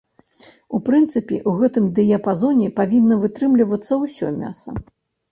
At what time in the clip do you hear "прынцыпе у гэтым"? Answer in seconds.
0.85-1.85